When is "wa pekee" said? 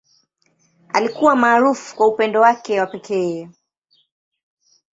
2.79-3.49